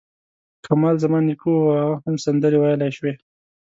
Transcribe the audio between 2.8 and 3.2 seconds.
شوې.